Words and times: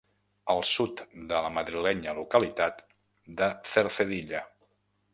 Al 0.53 0.63
sud 0.69 1.03
de 1.33 1.41
la 1.47 1.51
madrilenya 1.59 2.17
localitat 2.21 2.83
de 3.43 3.55
Cercedilla. 3.75 4.47